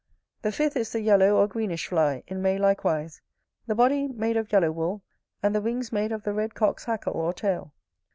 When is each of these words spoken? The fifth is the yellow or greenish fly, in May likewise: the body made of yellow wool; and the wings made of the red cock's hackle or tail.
The 0.41 0.51
fifth 0.51 0.75
is 0.77 0.91
the 0.91 0.99
yellow 1.01 1.35
or 1.35 1.47
greenish 1.47 1.85
fly, 1.85 2.23
in 2.25 2.41
May 2.41 2.57
likewise: 2.57 3.21
the 3.67 3.75
body 3.75 4.07
made 4.07 4.35
of 4.35 4.51
yellow 4.51 4.71
wool; 4.71 5.03
and 5.43 5.53
the 5.53 5.61
wings 5.61 5.91
made 5.91 6.11
of 6.11 6.23
the 6.23 6.33
red 6.33 6.55
cock's 6.55 6.85
hackle 6.85 7.13
or 7.13 7.33
tail. 7.33 7.75